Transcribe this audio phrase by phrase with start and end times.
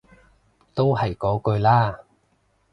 [0.73, 1.95] 都係嗰句啦